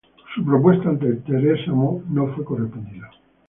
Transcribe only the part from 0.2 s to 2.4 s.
Su propuesta ante Teresa Mo no